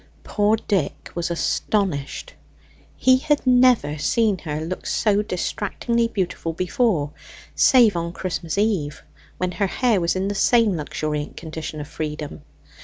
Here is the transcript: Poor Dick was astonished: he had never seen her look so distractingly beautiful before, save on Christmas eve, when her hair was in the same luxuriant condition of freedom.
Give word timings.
Poor 0.23 0.55
Dick 0.55 1.11
was 1.13 1.29
astonished: 1.29 2.33
he 2.97 3.17
had 3.19 3.45
never 3.45 3.99
seen 3.99 4.39
her 4.39 4.59
look 4.59 4.87
so 4.87 5.21
distractingly 5.21 6.07
beautiful 6.07 6.53
before, 6.53 7.11
save 7.53 7.95
on 7.95 8.11
Christmas 8.11 8.57
eve, 8.57 9.03
when 9.37 9.51
her 9.51 9.67
hair 9.67 10.01
was 10.01 10.15
in 10.15 10.27
the 10.27 10.33
same 10.33 10.75
luxuriant 10.75 11.37
condition 11.37 11.79
of 11.79 11.87
freedom. 11.87 12.41